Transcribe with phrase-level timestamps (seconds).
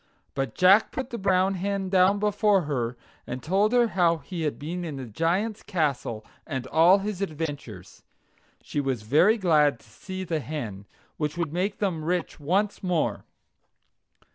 [0.33, 4.57] But Jack put the brown hen down before her, and told her how he had
[4.57, 8.03] been in the Giant's castle, and all his adventures.
[8.63, 10.87] She was very glad to see the hen,
[11.17, 13.25] which would make them rich once more.